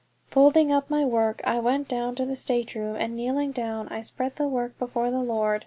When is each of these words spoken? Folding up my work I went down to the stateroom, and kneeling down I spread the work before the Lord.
Folding 0.25 0.71
up 0.71 0.89
my 0.89 1.05
work 1.05 1.41
I 1.43 1.59
went 1.59 1.87
down 1.87 2.15
to 2.15 2.25
the 2.25 2.35
stateroom, 2.35 2.95
and 2.95 3.15
kneeling 3.15 3.51
down 3.51 3.87
I 3.89 4.01
spread 4.01 4.35
the 4.37 4.47
work 4.47 4.79
before 4.79 5.11
the 5.11 5.21
Lord. 5.21 5.59